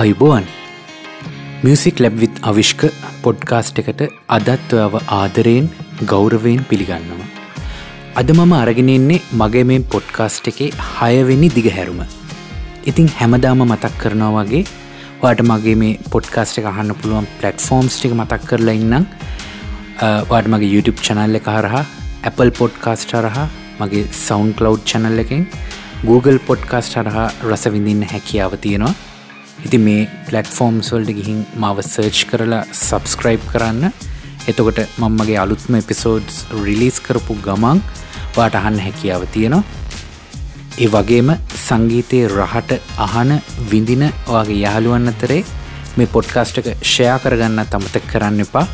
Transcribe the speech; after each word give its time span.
අයිබෝවන් 0.00 0.44
music 1.64 1.98
ලැබ්විත් 2.02 2.36
අවිශ්ක 2.50 2.82
podcast 3.24 3.80
එකට 3.80 3.98
අදත් 4.36 4.70
ඔයාව 4.76 4.94
ආදරයෙන් 5.16 5.66
ගෞරවයෙන් 6.12 6.62
පිළිගන්නවා. 6.70 7.26
අද 8.20 8.30
මම 8.34 8.54
අරගෙනෙන්නේ 8.60 9.18
මගේ 9.40 9.64
මේ 9.70 9.84
පොඩ්කාස්ට් 9.94 10.48
එකේ 10.52 10.70
හයවෙනි 10.94 11.50
දිග 11.58 11.68
හැරුම. 11.76 12.00
ඉතිං 12.90 13.12
හැමදාම 13.18 13.66
මතක් 13.66 13.92
කරනවා 14.02 14.46
වගේ 14.48 14.64
වාට 15.22 15.44
මගේ 15.50 15.76
මේ 15.82 16.00
පොඩ්කාස්ට් 16.14 16.62
එක 16.62 16.70
අහන්න 16.72 16.96
පුළුවන් 17.02 17.28
පලට්ෆෝර්ම්ස් 17.36 18.00
ටික 18.00 18.16
මතක් 18.20 18.42
කරලා 18.48 18.78
ඉන්නම් 18.80 19.06
වාට 20.32 20.52
මගේ 20.54 20.72
YouTube 20.74 21.04
චනල්ල 21.04 21.40
එක 21.42 21.54
හරහා 21.58 21.84
Apple 22.30 22.52
පොඩ්කාස්ට 22.62 23.16
හරහා 23.20 23.48
මගේ 23.82 24.08
සෞන්් 24.26 24.50
කලව් 24.58 24.74
චනල් 24.90 25.24
එකෙන් 25.26 25.46
Google 26.10 26.38
පොඩ්කාස්ට 26.50 27.00
හරහා 27.00 27.30
රස 27.52 27.72
විඳින්න 27.76 28.12
හැකියාව 28.16 28.62
තියෙනවා 28.66 28.98
ඉති 29.66 29.78
මේ 29.78 30.08
පලටෆෝර්ම් 30.26 30.78
සොල්ට 30.88 31.10
ගිහින් 31.18 31.40
මාව 31.62 31.78
සර්ච් 31.82 32.24
කරලා 32.30 32.62
සබස්ක්‍රයිබ් 32.86 33.42
කරන්න. 33.52 33.92
එතකොට 34.50 34.80
මංමගේ 35.02 35.38
අලුත්ම 35.44 35.76
එපිසෝඩ්ස් 35.80 36.36
රිලිස් 36.64 36.96
කරපු 37.06 37.36
ගමන් 37.46 37.82
වාට 38.36 38.54
අහන්න 38.60 38.78
හැකියාව 38.86 39.26
තියෙනවා. 39.34 39.62
ඒ 40.82 40.88
වගේම 40.94 41.30
සංගීතයේ 41.64 42.28
රහට 42.28 42.72
අහන 43.06 43.30
විඳින 43.70 44.04
වගේ 44.28 44.62
යාළුවන් 44.64 45.12
අතරේ 45.12 45.44
මේ 45.96 46.12
පොඩ්කාස්ට් 46.14 46.58
එක 46.62 46.70
ෂයා 46.82 47.18
කරගන්න 47.24 47.62
තමතක් 47.72 48.08
කරන්න 48.12 48.44
එපා. 48.46 48.66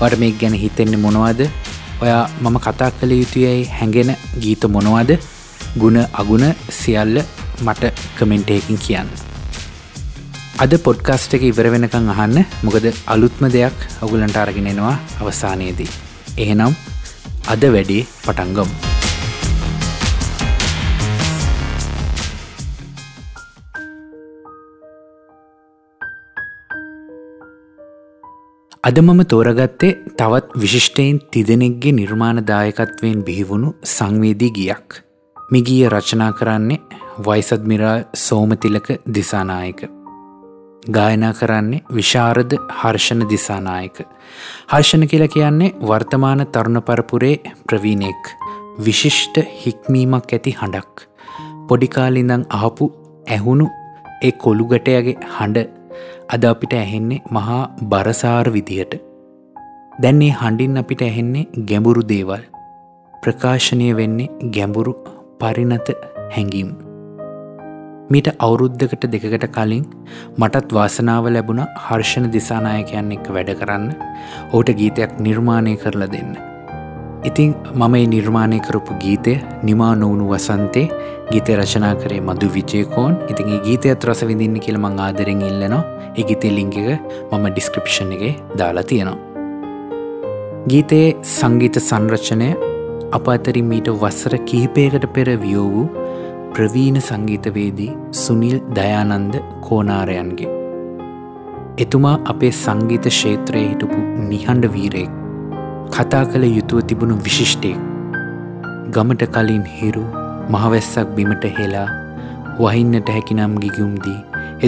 වට 0.00 0.20
මේ 0.22 0.36
ගැන 0.40 0.54
හිතෙන්නේ 0.64 1.02
මොනවද? 1.06 1.42
ඔයා 2.02 2.24
මම 2.42 2.60
කතා 2.66 2.90
කළ 2.92 3.16
යුතුයයි 3.20 3.64
හැඟෙන 3.78 4.14
ගීත 4.44 4.68
මොනවද? 4.76 5.10
ගුණ 5.80 5.98
අගුණ 6.12 6.46
සියල්ල 6.80 7.24
මට 7.66 7.92
කමෙන්ටයකින් 8.16 8.78
කියන්න. 8.86 9.29
අද 10.60 10.74
පොඩ්කාස්ට 10.76 11.32
එක 11.36 11.44
ඉවර 11.48 11.66
වෙනකං 11.72 12.08
අහන්න 12.12 12.38
මොකද 12.64 12.86
අලුත්ම 13.08 13.46
දෙයක් 13.48 13.76
ඔගුලන්ට 14.04 14.36
අරගෙනෙනවා 14.36 14.96
අවසානයේදී. 15.18 15.86
එහෙනම් 16.36 16.74
අද 17.52 17.62
වැඩේ 17.74 18.02
පටන්ගම්. 18.24 18.68
අද 28.82 29.00
මම 29.00 29.22
තෝරගත්තේ 29.24 29.96
තවත් 30.18 30.60
විශිෂ්ටයෙන් 30.62 31.22
තිදෙනෙක්ගේ 31.30 31.92
නිර්මාණදායකත්වයෙන් 31.92 33.24
බිහිවුණු 33.24 33.70
සංවේදී 33.84 34.52
ගියක්. 34.58 35.00
මිගිය 35.50 35.88
රචනා 35.88 36.32
කරන්නේ 36.32 36.78
වයිසද්මිරාල් 37.26 38.04
සෝමතිලක 38.16 38.92
දිසානායක. 39.14 39.99
ගායනා 40.88 41.32
කරන්නේ 41.32 41.82
විශාරද 41.96 42.52
හර්ෂණ 42.80 43.24
දිසානායක. 43.32 43.98
හර්ෂණ 44.72 45.06
කියල 45.06 45.26
කියන්නේ 45.34 45.74
වර්තමාන 45.82 46.46
තරුණ 46.52 46.82
පරපුරේ 46.82 47.36
ප්‍රවීණෙක් 47.66 48.32
විශිෂ්ට 48.86 49.42
හික්මීමක් 49.64 50.32
ඇති 50.32 50.56
හඬක්. 50.60 51.04
පොඩිකාලිඳං 51.68 52.46
අහපු 52.58 52.90
ඇහුණු 53.28 53.68
ඒ 54.22 54.32
කොළුගටයගේ 54.44 55.16
හඬ 55.36 55.68
අද 56.28 56.44
අපිට 56.44 56.74
ඇහෙන්නේ 56.74 57.22
මහා 57.30 57.62
බරසාර 57.84 58.52
විදිහට. 58.52 58.94
දැන්නේ 60.02 60.34
හඬින් 60.42 60.84
අපිට 60.84 61.02
ඇහෙන්නේ 61.02 61.48
ගැඹුරු 61.72 62.08
දේවල්. 62.12 62.44
ප්‍රකාශනය 63.14 63.96
වෙන්නේ 63.96 64.30
ගැඹුරු 64.56 64.94
පරිනත 65.40 65.90
හැඟීම්. 66.30 66.89
මීට 68.12 68.28
අවුරුද්ධකට 68.44 69.04
දෙකට 69.12 69.44
කලින් 69.56 69.82
මටත් 70.38 70.72
වාසනාව 70.76 71.26
ලැබුණ 71.34 71.60
හර්ෂණ 71.84 72.24
දිසානායකයන් 72.36 73.10
එක්ක 73.16 73.26
වැඩ 73.36 73.52
කරන්න 73.60 73.84
ඕට 74.56 74.70
ගීතයක් 74.80 75.12
නිර්මාණය 75.26 75.74
කරලා 75.82 76.08
දෙන්න. 76.14 76.32
ඉතිං 77.28 77.52
මම 77.72 77.94
ඒ 77.98 78.08
නිර්මාණය 78.14 78.58
කරපු 78.66 78.96
ගීතය 79.04 79.34
නිමා 79.68 79.92
නොවුණු 80.00 80.26
වසන්තේ 80.32 80.86
ගීතය 81.30 81.58
රචනා 81.58 81.94
කරේ 82.02 82.20
මදු 82.28 82.48
විජයකෝන් 82.56 83.14
ඉතින් 83.32 83.52
ඒ 83.54 83.60
ගීතයත් 83.68 84.08
රස 84.08 84.22
විඳින්න 84.30 84.58
කියල 84.66 84.80
මං 84.82 84.98
ආදරෙන් 85.06 85.46
ඉල්ලනවා 85.50 85.82
ඒ 86.12 86.26
ගීතේ 86.30 86.52
ලිංගක 86.58 86.78
මම 87.30 87.46
ඩිස්ක්‍රපෂන් 87.46 88.12
එක 88.18 88.24
දාලා 88.58 88.86
තියෙනවා. 88.90 89.18
ගීතයේ 90.68 91.06
සංගීත 91.36 91.78
සංරචනය 91.88 92.50
අප 93.12 93.32
අතරින් 93.34 93.70
මීට 93.70 93.94
වස්සර 94.02 94.34
කිහිපයකට 94.48 95.06
පෙර 95.14 95.28
වියෝ 95.44 95.68
වූ 95.74 95.88
ප්‍රවීණ 96.54 96.98
සංගීතවේදී 97.08 97.92
සුනිල් 98.20 98.56
දයානන්ද 98.76 99.34
කෝනාරයන්ගේ. 99.66 100.48
එතුමා 101.84 102.16
අපේ 102.32 102.50
සංගීත 102.60 103.06
ක්ෂේත්‍රය 103.12 103.62
හිටපු 103.66 104.00
නිහඬ 104.30 104.66
වීරයෙක් 104.74 105.12
කතා 105.96 106.24
කළ 106.32 106.46
යුතුව 106.56 106.82
තිබුණු 106.90 107.18
විශිෂ්ටයෙක් 107.26 107.78
ගමට 108.96 109.30
කලින් 109.36 109.64
හිරු 109.76 110.04
මහවැස්සක් 110.54 111.14
බිමට 111.16 111.46
හෙලා 111.60 111.86
වහින්නට 112.58 113.14
හැකිනම් 113.16 113.56
ගිගුම්දී 113.64 114.18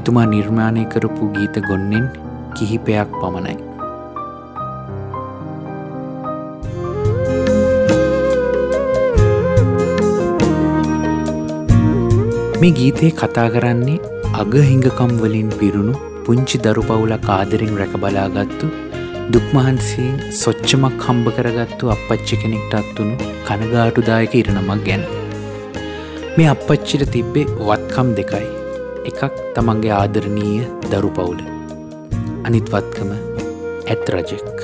එතුමා 0.01 0.31
නිර්මාණය 0.37 0.87
කරපු 0.95 1.33
ගීත 1.37 1.61
ගොන්නෙන් 1.69 2.09
කිහිපයක් 2.57 3.21
පමණයි. 3.21 3.72
මේ 12.63 12.75
ගීතේ 12.79 13.09
කතා 13.21 13.47
කරන්නේ 13.53 14.01
අගහිඟකම් 14.41 15.13
වලින් 15.23 15.49
පිරුණු 15.61 15.95
පුංචි 16.27 16.59
දරු 16.65 16.83
පවුලක් 16.89 17.25
ආදරෙන් 17.37 17.73
රැකබලාගත්තු 17.81 18.67
දුක්මහන්සේ 19.35 20.11
සොච්චමක් 20.41 21.01
හම්බ 21.07 21.27
කරගත්තු 21.37 21.91
අපච්චි 21.95 22.37
කෙනෙක්ට 22.43 22.77
අත්වුණු 22.81 23.31
කනගාටුදායක 23.49 24.37
ඉරණමක් 24.41 24.85
ගැන. 24.89 25.03
මේ 26.37 26.47
අපච්චිට 26.53 27.05
තිබ්බේ 27.17 27.51
වත්කම් 27.67 28.15
දෙකයි. 28.21 28.47
එකක් 29.11 29.43
තමන්ගේ 29.57 29.97
ආදරණීය 29.99 30.63
දරු 30.93 31.11
පවුල. 31.19 31.43
අනිත්වත්කම 32.47 33.11
ඇත් 33.91 34.07
රජෙක්. 34.15 34.63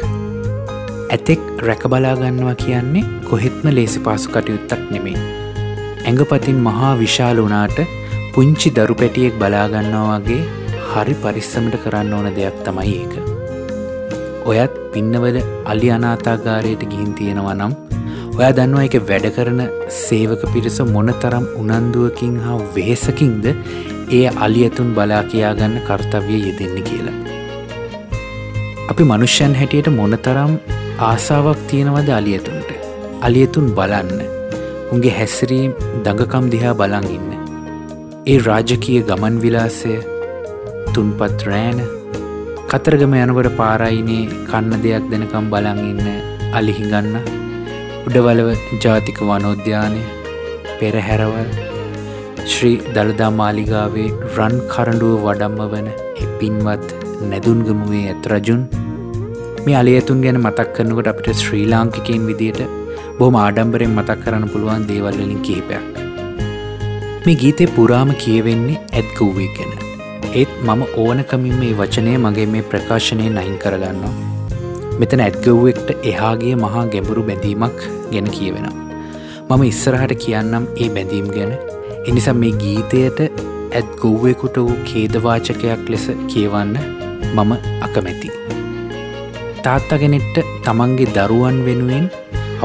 ඇතෙක් 1.11 1.45
රැකබලාගන්නවා 1.69 2.57
කියන්නේ 2.65 3.07
කොහෙත්ම 3.29 3.69
ලේසි 3.79 4.07
පාසු 4.09 4.35
කටයුත්තක් 4.37 4.89
නෙමේ. 4.95 5.48
ඇඟපතින් 6.09 6.59
මහා 6.67 6.91
විශාල 7.01 7.39
වනාට 7.45 7.79
පුංචි 8.35 8.69
දරු 8.77 8.95
පැටියෙක් 9.01 9.35
බලාගන්නවා 9.41 10.19
වගේ 10.21 10.43
හරි 10.91 11.15
පරිස්සමට 11.23 11.75
කරන්න 11.83 12.13
ඕන 12.19 12.29
දෙයක් 12.37 12.63
තමයි 12.67 12.95
ඒක. 13.01 13.15
ඔයත් 14.51 14.79
පින්නවල 14.93 15.37
අලි 15.73 15.89
අනාතාගාරයට 15.97 16.85
ගිහින් 16.93 17.11
තියෙනවා 17.19 17.57
නම් 17.59 17.75
ඔයා 18.39 18.53
දන්නවා 18.59 18.87
එක 18.89 18.97
වැඩ 19.11 19.27
කරන 19.37 19.61
සේවක 19.99 20.47
පිරිස 20.55 20.79
මොන 20.95 21.13
තරම් 21.25 21.47
උනන්දුවකින් 21.63 22.39
හා 22.47 22.57
වෙහෙසකින්ද 22.77 23.51
ඒ 24.19 24.25
අලි 24.47 24.65
ඇතුන් 24.69 24.95
බලා 24.99 25.23
කියාගන්න 25.33 25.77
කර්තව්‍ය 25.89 26.41
යෙදෙන්න 26.47 26.81
කියලා. 26.89 27.17
අපි 28.91 29.11
මනුෂ්‍යන් 29.13 29.61
හැටියට 29.61 29.95
මොනතරම් 30.01 30.57
ආසාාවක් 31.11 31.63
තියෙනවද 31.71 32.11
අලියතුන්ට 32.21 32.75
අලියතුන් 33.27 33.71
බලන්න 33.79 34.28
උන්ගේ 34.93 35.15
හැස්සරීම් 35.17 35.73
දඟකම් 36.05 36.45
දිහා 36.53 36.75
බලන් 36.75 37.07
ඉන්න. 37.11 37.31
ඒ 38.27 38.37
රාජකීය 38.47 39.01
ගමන් 39.09 39.35
විලාසය 39.43 39.95
තුන්පත් 40.95 41.43
රෑන 41.49 41.81
කතරගම 42.71 43.15
යනවට 43.19 43.51
පාරයිනේ 43.59 44.25
කන්න 44.49 44.83
දෙයක් 44.85 45.05
දෙනකම් 45.13 45.47
බලන් 45.53 45.81
ඉන්න 45.91 46.07
අලිහිගන්න 46.59 47.15
උඩවලව 48.07 48.49
ජාතික 48.85 49.21
වනෝද්‍යානය 49.29 50.03
පෙරහැරවල් 50.79 51.53
ශ්‍රී 52.47 52.75
දළදා 52.97 53.31
මාලිගාවේ 53.39 54.09
රන් 54.33 54.59
කරඩුව 54.73 55.15
වඩම්ම 55.25 55.63
වන 55.73 55.89
එපින්වත් 56.25 56.89
නැදුන්ගමුවේ 57.31 58.05
ඇත් 58.09 58.33
රජුන් 58.33 58.65
මේ 59.65 59.79
අලියතුන් 59.81 60.27
ගැන 60.27 60.43
මතක් 60.43 60.69
කරනකොට 60.77 61.11
අපිට 61.13 61.41
ශ්‍රී 61.45 61.65
ලාංකිකයෙන් 61.73 62.29
විදියට 62.31 62.78
බොහම 63.21 63.37
ආඩම්බරෙන් 63.39 63.95
මතක් 63.99 64.21
කරන්න 64.25 64.51
පුළුවන් 64.51 64.83
දේවල්වලින් 64.89 65.39
කිහිපයක්. 65.47 65.87
මේ 67.25 67.39
ගීතේ 67.41 67.67
පුරාම 67.77 68.11
කියවෙන්නේ 68.23 68.77
ඇත්ගව්වේ 68.99 69.49
ගැන. 69.57 69.73
ඒත් 70.41 70.53
මම 70.67 70.83
ඕනකමින් 71.05 71.57
මේ 71.63 71.73
වචනය 71.81 72.13
මගේ 72.25 72.47
මේ 72.53 72.67
ප්‍රකාශනය 72.73 73.27
නහින් 73.31 73.57
කරගන්නවා. 73.65 74.13
මෙතන 75.01 75.23
ඇත්ගව්වෙක්ට 75.25 75.91
එහාගේ 76.11 76.55
මහා 76.65 76.85
ගැඹුරු 76.93 77.25
බැඳීමක් 77.31 77.81
ගැන 78.13 78.31
කියවෙන. 78.37 78.69
මම 79.49 79.67
ඉස්සරහට 79.71 80.15
කියන්නම් 80.27 80.71
ඒ 80.85 80.89
බැඳීම් 80.99 81.29
ගැන 81.37 81.53
එනිසා 82.11 82.37
මේ 82.43 82.53
ගීතයට 82.63 83.21
ඇත් 83.25 83.91
ගොව්වෙකුට 84.05 84.63
වූ 84.63 84.79
කේදවාචකයක් 84.93 85.85
ලෙස 85.95 86.07
කියවන්න 86.31 86.79
මම 87.35 87.53
අකමැති. 87.89 88.31
තාත්තගෙනෙට්ට 89.67 90.57
තමන්ගේ 90.67 91.13
දරුවන් 91.19 91.61
වෙනුවෙන් 91.69 92.09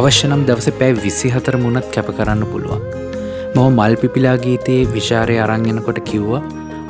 අවශ්‍යනම් 0.02 0.44
දවස 0.46 0.68
පැෑ 0.78 0.94
විසි 1.02 1.30
හතර 1.34 1.56
මුණත් 1.64 1.88
කැප 1.96 2.08
කරන්න 2.18 2.40
පුළුවන්. 2.52 2.80
මම 3.56 3.66
මල් 3.68 3.96
පිපිලා 4.02 4.38
ගීතයේ 4.44 4.88
විශාරය 4.94 5.36
අරංගෙනකොට 5.44 6.00
කිව්වා 6.08 6.40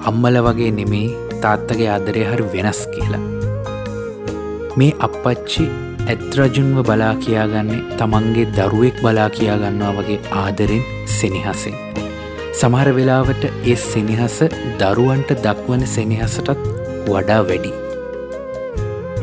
අම්මල 0.09 0.37
වගේ 0.45 0.69
නෙමේ 0.77 1.07
තාත්තගේ 1.43 1.89
ආදරය 1.95 2.23
හරි 2.29 2.45
වෙනස් 2.53 2.79
කියලා. 2.93 3.19
මේ 4.79 4.93
අපච්චි 5.07 5.65
ඇත්රජුන්ව 6.13 6.79
බලා 6.89 7.11
කියාගන්නේ 7.25 7.81
තමන්ගේ 7.99 8.47
දරුවෙක් 8.57 9.01
බලා 9.05 9.29
කියාගන්නවා 9.37 9.93
වගේ 9.99 10.19
ආදරෙන් 10.43 10.83
සෙනහසින්. 11.17 11.75
සමහර 12.61 12.89
වෙලාවට 12.99 13.43
ඒ 13.49 13.77
සෙනහස 13.91 14.37
දරුවන්ට 14.81 15.33
දක්වන 15.47 15.83
සෙනහසටත් 15.95 16.69
වඩා 17.09 17.41
වැඩි. 17.49 17.73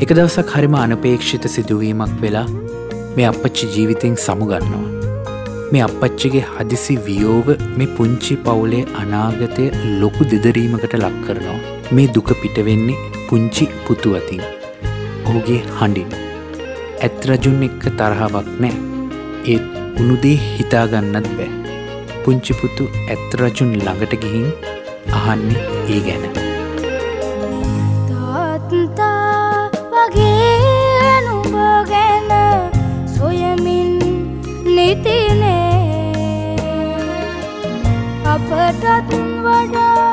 එක 0.03 0.11
දවසක් 0.19 0.51
හරිම 0.57 0.77
අනපේක්ෂිත 0.85 1.55
සිදුවීමක් 1.57 2.21
වෙලා 2.27 2.49
මේ 3.17 3.27
අපච්චි 3.31 3.67
ජීවිතෙන් 3.75 4.15
සමුගන්නවා. 4.25 4.89
මේ 5.73 5.83
අපච්චිගේ 5.87 6.45
හදිසි 6.55 6.95
වියෝව 7.07 7.49
මේ 7.79 7.89
පුංචි 7.97 8.35
පවුලේ 8.45 8.83
අනාගතය 9.01 9.65
ලොකු 10.01 10.27
දෙදරීමකට 10.33 10.95
ලක් 11.01 11.17
කරනවා. 11.25 11.59
මේ 11.95 12.09
දුක 12.15 12.31
පිටවෙන්නේ 12.43 12.99
පුංචි 13.29 13.69
පුතු 13.87 14.17
අතින්. 14.19 14.45
ඔහුගේ 15.29 15.61
හඬින්. 15.79 16.11
ඇත්රජුන් 17.07 17.65
එක්ක 17.69 17.89
තරහාවක් 18.01 18.53
නෑ. 18.65 18.77
ඒත් 19.55 19.67
උනුදේ 20.03 20.37
හිතාගන්නත් 20.45 21.33
බෑ. 21.39 21.51
පුංචිපුතු 22.25 22.93
ඇත්රජුන් 23.15 23.75
ළඟට 23.79 24.15
ගිහින් 24.23 24.49
අහන්නේ 25.19 25.67
ඒ 25.89 26.01
ගැන. 26.07 26.50
අපටත් 39.61 40.10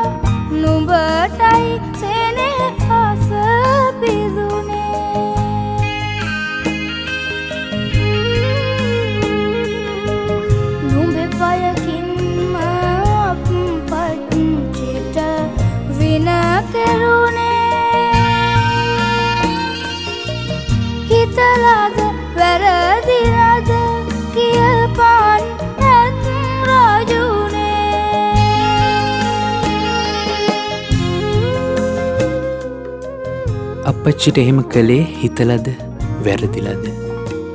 අපච්චිට 34.07 34.37
එහෙම 34.41 34.59
කළේ 34.73 35.05
හිතලද 35.21 35.65
වැරදිලද. 36.25 36.83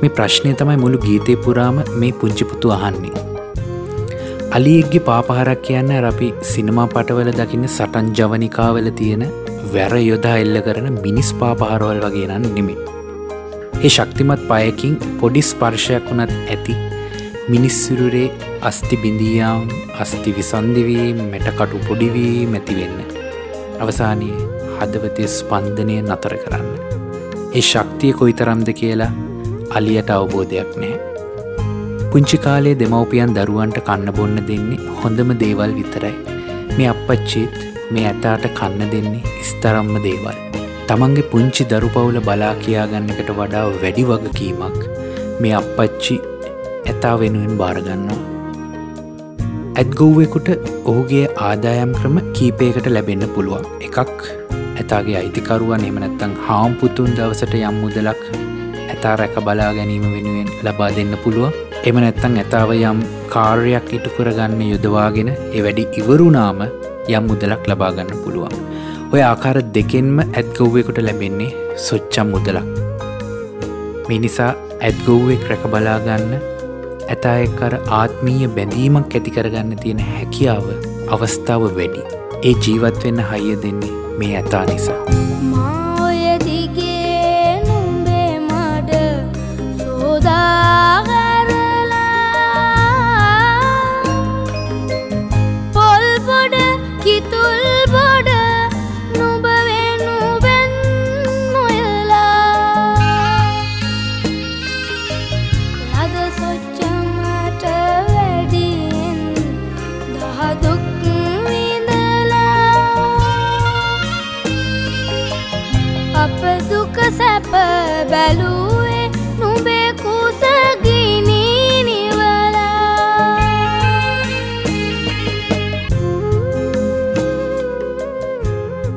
මේ 0.01 0.11
ප්‍රශ්නය 0.17 0.51
තමයි 0.59 0.75
මුළු 0.81 0.97
ගීතය 1.05 1.35
පුරාම 1.45 1.77
මේ 2.01 2.11
පුංචිපුතු 2.19 2.73
අහන්නේ. 2.75 3.13
අලියෙක්ගේ 4.57 5.01
පාපහරක් 5.07 5.63
කියන්න 5.67 5.89
අපි 6.11 6.29
සිනමා 6.51 6.85
පටවල 6.93 7.31
දකින්න 7.39 7.65
සටන් 7.69 8.13
ජවනිකාවල 8.19 8.89
තියෙන 8.99 9.25
වැර 9.73 9.93
යොදා 10.01 10.35
එල්ල 10.43 10.61
කරන 10.67 10.89
මිනිස් 11.05 11.33
පාපහරවල් 11.41 12.05
වගේ 12.05 12.29
නම් 12.29 12.47
නෙමේ. 12.57 12.79
ඒ 13.85 13.93
ශක්තිමත් 13.97 14.47
පයකින් 14.51 14.95
පොඩි 15.21 15.47
ස්පර්ශයක් 15.51 16.09
වුණත් 16.11 16.39
ඇති 16.47 16.79
මිනිස්සිරුරේ 17.53 18.27
අස්ති 18.69 19.03
බිඳියාම් 19.03 19.69
අස්ති 20.05 20.39
විසන්දිවී 20.39 21.11
මැටකටු 21.21 21.85
පොඩිවී 21.89 22.49
මැතිවෙන්න. 22.55 22.99
අවසානයේ 23.81 24.52
හදවතය 24.83 25.25
ස්පන්දනය 25.37 25.97
නතර 26.01 26.35
කරන්න. 26.43 26.69
ඒ 27.57 27.63
ශක්තිය 27.71 28.13
කොයි 28.19 28.33
තරම්ද 28.39 28.69
කියලා 28.79 29.11
අලියට 29.77 30.09
අවබෝධයක් 30.15 30.71
නෑ. 30.81 30.95
පුංචි 32.11 32.37
කාලේ 32.45 32.73
දෙමවපියන් 32.81 33.35
දරුවන්ට 33.37 33.79
කන්න 33.89 34.15
බොන්න 34.17 34.39
දෙන්නේ 34.49 34.95
හොඳම 35.01 35.31
දේවල් 35.43 35.71
විතරයි. 35.79 36.15
මේ 36.77 36.89
අපච්චිත් 36.93 37.55
මේ 37.93 38.05
ඇතාට 38.11 38.45
කන්න 38.59 38.91
දෙන්නේ 38.93 39.31
ස්තරම්ම 39.49 39.95
දේවල්. 40.07 40.37
තමන්ගේ 40.89 41.29
පුංචි 41.31 41.63
දරුපවුල 41.71 42.19
බලා 42.27 42.53
කියාගන්නකට 42.63 43.33
වඩා 43.39 43.65
වැඩි 43.81 44.05
වගකීමක් 44.11 44.79
මේ 45.41 45.55
අපච්චි 45.61 46.15
ඇතා 46.91 47.15
වෙනුවෙන් 47.21 47.57
භාරගන්නවා. 47.61 48.21
ඇත්ගොව්වෙකුට 49.81 50.49
ඔහුගේ 50.89 51.25
ආදායම් 51.49 51.93
ක්‍රම 51.99 52.17
කීපයකට 52.35 52.87
ලැබෙන්න 52.95 53.23
පුළුවන් 53.35 53.65
එකක් 53.87 54.19
ඇතාගේ 54.81 55.17
අයිතිකරුවන් 55.19 55.83
එමනැත්තං 55.89 56.33
හාම්පුතුන් 56.45 57.11
දවසට 57.17 57.53
යම් 57.59 57.75
මුදලක් 57.83 58.21
ඇතා 58.93 59.13
රැක 59.19 59.35
බලා 59.47 59.69
ගැනීම 59.77 60.05
වෙනුවෙන් 60.13 60.49
ලබා 60.65 60.89
දෙන්න 60.97 61.13
පුළුවන් 61.23 61.53
එම 61.89 61.97
නැත්තං 62.03 62.37
ඇතාව 62.41 62.71
යම් 62.75 62.99
කාර්යක් 63.33 63.89
ඉටු 63.97 64.13
කරගන්න 64.15 64.61
යොදවාගෙන 64.67 65.29
එ 65.31 65.63
වැඩි 65.65 65.85
ඉවරුනාම 66.01 66.61
යම් 66.63 67.23
මුදලක් 67.29 67.67
ලබාගන්න 67.71 68.13
පුළුවන්. 68.23 68.55
ඔය 69.13 69.21
ආකාර 69.21 69.57
දෙකෙන්ම 69.75 70.17
ඇත්ගොව්වෙකුට 70.23 71.01
ලැබෙන්නේ 71.07 71.55
සොච්චම් 71.87 72.31
මුදලක්. 72.33 72.69
මිනිසා 74.09 74.51
ඇත්ගොව්වෙක් 74.79 75.43
රැක 75.49 75.65
බලාගන්න 75.73 76.31
ඇතායකර 77.13 77.75
ආත්මීය 77.99 78.53
බැඳීමක් 78.57 79.17
ඇති 79.17 79.35
කරගන්න 79.37 79.81
තියෙන 79.83 80.05
හැකියාව 80.11 80.65
අවස්ථාව 81.15 81.67
වැඩි. 81.79 82.07
ඒ 82.47 82.55
ජීවත් 82.63 83.03
වෙන්න 83.03 83.27
හයිය 83.31 83.59
දෙන්නේ 83.65 84.02
මේ 84.17 84.35
ඇතා 84.37 84.65
නිසා. 84.65 84.99
මාඔය 85.51 86.21
දිගේ 86.45 87.63
නුඹේ 87.67 88.33
මඩ 88.39 88.91
සෝදාගරලා 89.79 90.72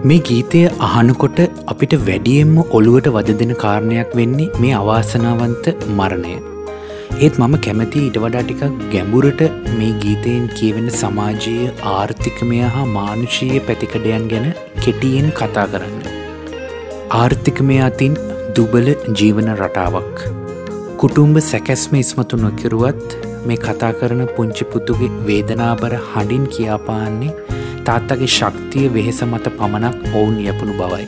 මේ 0.09 0.19
ගීතය 0.27 0.59
අහනකොට 0.87 1.39
අපිට 1.73 1.95
වැඩියෙන්ම 2.09 2.57
ඔළුවට 2.79 3.07
වද 3.15 3.33
දෙන 3.41 3.53
කාරණයක් 3.63 4.11
වෙන්නේ 4.19 4.47
මේ 4.63 4.75
අවාසනාවන්ත 4.81 5.65
මරණය. 5.99 6.35
ඒත් 7.25 7.41
මම 7.41 7.55
කැමති 7.65 8.03
ඊට 8.03 8.19
වඩා 8.25 8.43
ටිකක් 8.45 8.85
ගැඹුරට 8.93 9.41
මේ 9.79 9.91
ගීතයෙන් 10.03 10.45
කියවෙන 10.59 10.87
සමාජයේ 11.01 11.73
ආර්ථිකමය 11.95 12.61
හා 12.75 12.85
මානුෂීය 12.99 13.65
පැතිකඩයන් 13.69 14.29
ගැන 14.33 14.47
කෙටියෙන් 14.85 15.29
කතා 15.41 15.67
කරන්න. 15.75 15.99
ආර්ථිකමය 17.21 17.81
අතින් 17.89 18.15
දුබල 18.59 18.89
ජීවන 19.19 19.51
රටාවක්. 19.59 20.17
කුටුම්ඹ 21.03 21.45
සැකැස්ම 21.51 22.01
ඉස්මතු 22.05 22.43
නොකිරුවත් 22.47 23.19
මේ 23.49 23.63
කතා 23.67 23.93
කරන 24.01 24.25
පුංචිපුතුගේ 24.39 25.15
වේදනාබර 25.29 25.95
හඬින් 26.11 26.47
කියාපාන්නේ 26.57 27.37
තාත්තගේ 27.89 28.29
ශක්තිය 28.37 28.87
වෙහෙස 28.95 29.21
මත 29.31 29.47
පමණක් 29.59 29.97
ඔවුන් 30.19 30.37
යපුණු 30.45 30.75
බවයි. 30.81 31.07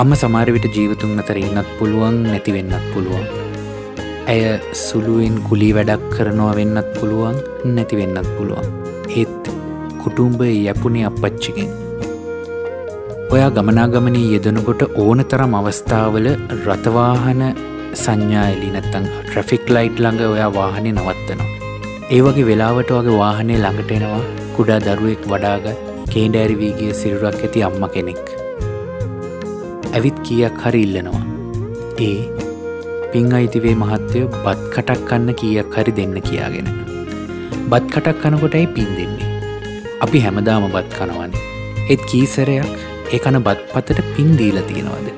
අම්ම 0.00 0.12
සමාරවිට 0.22 0.66
ජීවතුන් 0.76 1.20
අතර 1.22 1.38
ඉන්නත් 1.42 1.70
පුළුවන් 1.78 2.16
නැතිවෙන්නත් 2.30 2.84
පුළුවන්. 2.92 3.24
ඇය 4.32 4.42
සුළුවෙන් 4.82 5.36
කුලී 5.48 5.70
වැඩක් 5.76 6.04
කරනවා 6.14 6.54
වෙන්නත් 6.58 6.90
පුළුවන් 6.98 7.38
නැතිවෙන්නත් 7.76 8.28
පුළුවන්. 8.36 8.66
ඒත් 9.20 9.50
කුටුම්බ 10.02 10.42
යැපුණේ 10.48 11.06
අපච්චිගෙන්. 11.10 11.70
ඔයා 13.34 13.50
ගමනාගමනී 13.56 14.26
යෙදනකොට 14.34 14.82
ඕන 15.04 15.24
තරම් 15.30 15.56
අවස්ථාවල 15.60 16.28
රථවාහන 16.58 17.42
සංඥායලි 18.02 18.70
නැත්තං 18.76 19.08
ට්‍රෆික් 19.08 19.66
ලයිට් 19.76 20.04
ළඟ 20.04 20.22
ඔයා 20.34 20.52
වාහනය 20.58 20.92
නවත්තනවා. 20.92 21.50
ඒ 22.14 22.20
වගේ 22.26 22.46
වෙලාවට 22.50 22.94
වගේ 22.98 23.18
වාහනය 23.22 23.56
ළඟට 23.64 23.96
එනවා 23.98 24.22
කුඩා 24.60 24.80
දරුවෙක් 24.86 25.22
වඩාගත් 25.32 25.76
කේන්ඩෑරිවීගේ 26.12 26.94
සිරුරක් 26.98 27.36
ඇති 27.44 27.60
අම්ම 27.66 27.84
කෙනෙක්. 27.92 28.26
ඇවිත් 29.96 30.18
කියක් 30.26 30.58
හරි 30.64 30.80
ඉල්ලනවා. 30.86 31.22
ඒ 32.06 32.18
පින් 33.12 33.30
අයිතිවේ 33.38 33.72
මහත්තයෝ 33.82 34.26
බත් 34.44 34.58
කටක් 34.74 35.06
කන්න 35.10 35.30
කියක් 35.40 35.70
හරි 35.76 35.94
දෙන්න 35.98 36.12
කියාගෙන. 36.28 36.68
බත් 37.70 37.86
කටක් 37.94 38.20
කනකොටයි 38.24 38.66
පින් 38.76 38.90
දෙන්නේ. 38.98 39.30
අපි 40.06 40.22
හැමදාම 40.26 40.68
බත් 40.76 40.92
කනවන්නේ. 40.98 41.46
එත් 41.94 42.04
කීසරයක් 42.12 42.76
ඒ 43.14 43.22
කන 43.24 43.40
බත් 43.48 43.66
පතට 43.72 44.06
පින් 44.14 44.30
දීලා 44.42 44.68
තියෙනවද. 44.70 45.08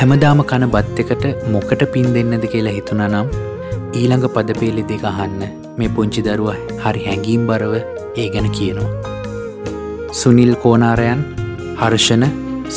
හැමදාම 0.00 0.46
කන 0.52 0.70
බත් 0.76 1.06
එකට 1.06 1.28
මොකට 1.56 1.86
පින් 1.96 2.08
දෙන්නද 2.14 2.48
කියලා 2.54 2.78
හිතුන 2.78 3.04
නම් 3.10 3.34
ඊළඟ 3.98 4.30
පදපේලි 4.38 4.88
දෙක 4.94 5.10
අහන්න 5.12 5.44
මේ 5.78 5.94
පුංචි 5.98 6.26
දරුව 6.30 6.50
හරි 6.84 7.06
හැඟීම් 7.10 7.52
බරව 7.52 7.76
ඒ 8.22 8.28
ගැන 8.34 8.48
කියනවා. 8.56 8.90
සුනිල් 10.20 10.52
කෝනාරයන් 10.62 11.22
හර්ෂණ 11.80 12.24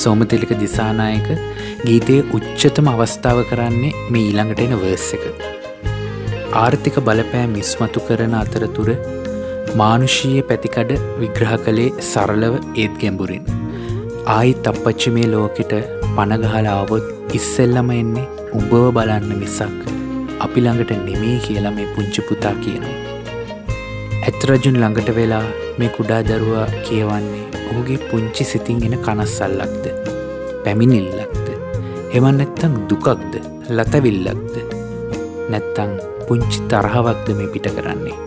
සෝමතිලික 0.02 0.52
දිසානායක 0.64 1.30
ගීතයේ 1.86 2.26
උච්චතම 2.38 2.90
අවස්ථාව 2.94 3.40
කරන්නේ 3.52 3.94
මේ 4.14 4.26
ඊළඟට 4.26 4.64
එන 4.66 4.76
වර්ස් 4.82 5.08
එක. 5.18 5.24
ආර්ථික 6.64 6.98
බලපෑ 7.08 7.46
මිස්මතු 7.56 8.06
කරන 8.08 8.36
අතරතුර 8.42 8.90
මානුෂීය 9.82 10.44
පැතිකඩ 10.50 10.92
විග්‍රහ 11.22 11.56
කළේ 11.66 11.96
සරලව 12.12 12.56
ඒත් 12.84 12.96
ගැඹුරින්. 13.04 13.46
ආයිත් 14.38 14.70
අපච්චි 14.72 15.16
මේ 15.18 15.32
ලෝකෙට 15.34 15.74
පණගහලාවොත් 16.16 17.36
ඉස්සෙල්ලම 17.40 17.92
එන්නේ 18.00 18.30
උඹව 18.60 18.84
බලන්න 18.98 19.32
මිසක් 19.44 19.80
අපි 20.46 20.66
ළඟට 20.66 20.98
නෙමේ 21.08 21.38
කියලා 21.46 21.78
මේ 21.78 21.92
පුංචි 21.96 22.28
පුතා 22.30 22.56
කියනවා. 22.66 23.09
ඇත්රජුන් 24.30 24.76
ළඟට 24.80 25.10
වෙලා 25.18 25.46
මේ 25.80 25.90
කුඩා 25.98 26.20
දරුවා 26.28 26.66
කියවන්නේ 26.88 27.46
ඔහුගේ 27.70 27.98
පුංචි 28.10 28.44
සිතින් 28.50 28.84
එන 28.88 28.96
කනස්සල්ලක්ද 29.06 29.86
පැමිණිල්ලක්ද 30.66 31.48
එවන් 32.18 32.38
නැත්තං 32.40 32.76
දුකක්ද 32.90 33.34
ලතවිල්ලක්ද 33.78 34.56
නැත්තං 35.54 35.92
පුංචි 36.28 36.60
තරහවක්ද 36.72 37.28
මේ 37.38 37.50
පිට 37.54 37.70
කරන්නේ. 37.78 38.18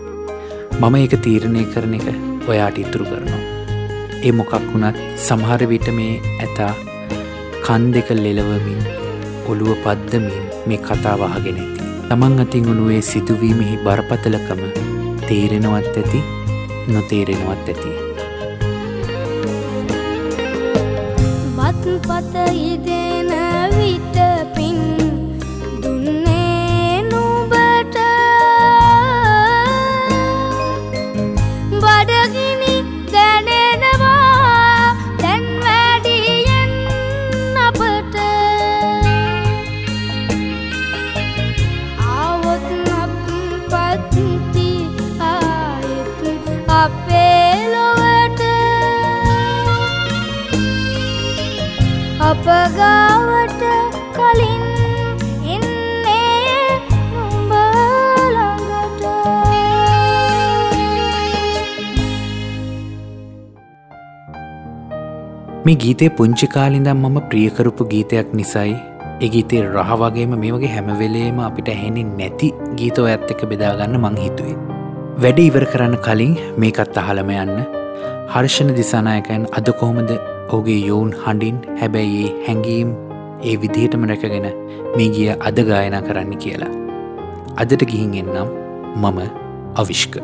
මම 0.79 0.95
ඒක 0.99 1.15
තීරණය 1.25 1.63
කරන 1.73 1.93
එක 1.99 2.07
ඔයාට 2.51 2.81
ඉතුරු 2.83 3.05
කරනවා. 3.11 3.41
ඒ 4.25 4.33
මොකක් 4.39 4.53
වුණත් 4.71 4.99
සමහර 5.25 5.63
විට 5.71 5.87
මේ 5.99 6.21
ඇතා 6.37 6.73
කන් 7.65 7.85
දෙක 7.95 8.09
ලෙලවමින් 8.23 8.81
ඔළුව 9.51 9.77
පද්දමින් 9.85 10.49
මේ 10.67 10.83
කතාවහගෙන 10.87 11.61
ඇති. 11.61 11.91
තමන් 12.09 12.41
අතින් 12.45 12.71
උනුවේ 12.73 13.01
සිදුවීමෙහි 13.11 13.77
බරපතලකම 13.85 14.92
තේරෙනවත් 15.29 15.97
ඇති 16.01 16.19
නොතේරෙනවත් 16.93 17.67
ඇති. 17.73 17.91
බත් 21.57 21.85
පත 22.07 22.33
අපගාවට 52.33 53.63
කලින් 54.15 54.63
එන්නේ 55.55 56.69
නුඹළඟට 57.11 59.03
මේ 65.65 65.77
ගීතේ 65.83 66.09
පුංචි 66.17 66.47
කාලිඳම් 66.55 66.97
මම 67.03 67.17
ප්‍රියකරපු 67.29 67.83
ගීතයක් 67.93 68.27
නිසයි. 68.33 68.73
ඒ 69.21 69.29
ගීතේ 69.35 69.61
රහ 69.67 69.91
වගේම 70.01 70.33
මේ 70.41 70.53
වගේ 70.57 70.73
හැමවෙලේම 70.75 71.37
අපිට 71.49 71.67
ඇහෙනින් 71.77 72.09
නැති 72.19 72.47
ගීතෝ 72.81 73.05
ඇත්ත 73.13 73.29
එක 73.35 73.41
බෙදාගන්න 73.53 73.95
මං 74.03 74.15
හිතුවේ. 74.25 74.57
වැඩ 75.21 75.39
ඉවර 75.47 75.65
කරන්න 75.73 75.95
කලින් 76.07 76.33
මේකත් 76.61 76.97
අහලම 77.05 77.29
යන්න. 77.39 77.57
හර්ෂණ 78.33 78.69
දිසානායකයන් 78.79 79.43
අද 79.57 79.67
කොහොමද 79.81 80.11
ඔහුගේ 80.53 80.81
යොවුන් 80.87 81.11
හඬින් 81.21 81.55
හැබැයි 81.79 82.17
ඒ 82.23 82.31
හැඟීම් 82.47 82.89
ඒ 83.49 83.53
විදිහටම 83.61 84.03
රැකගෙන 84.09 84.47
මේ 84.95 85.07
ගිය 85.15 85.29
අද 85.49 85.57
ගායනා 85.69 86.01
කරන්න 86.07 86.33
කියලා. 86.43 86.73
අදට 87.61 87.85
ගිහින් 87.91 88.13
එන්නම් 88.21 88.49
මම 89.01 89.19
අවිශ්ක. 89.81 90.15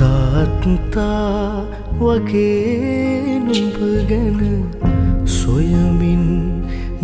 තාත්තා 0.00 1.66
වගේ 2.02 3.38
නුඹ 3.46 3.78
ගැන 4.10 4.40
සොයමින් 5.38 6.26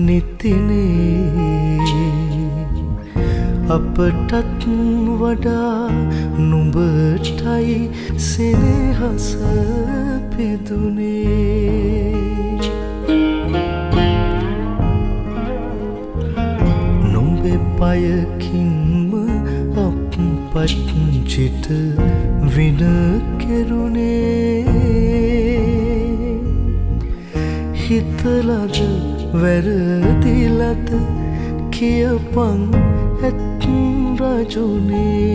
නිතිනේ 0.09 1.58
අපටත් 3.75 4.63
වඩා 5.21 5.89
නුඹටයි 6.51 7.75
සෙනහස 8.27 9.27
පිදුනේ. 10.33 12.13
නොඹෙ 17.13 17.55
පයකින්ම 17.81 19.13
අප 19.87 20.17
පච්චිට 20.53 21.69
වින 22.55 22.83
කෙරුණේ. 23.43 24.65
හිතලද 27.83 28.81
වැරදිලද 29.43 30.89
කියපං 31.75 32.61
ඇත් 33.27 33.48
चुने। 34.45 35.29